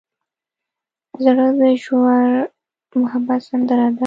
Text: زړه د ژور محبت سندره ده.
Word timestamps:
زړه 1.23 1.47
د 1.59 1.61
ژور 1.83 2.21
محبت 3.01 3.41
سندره 3.49 3.87
ده. 3.95 3.99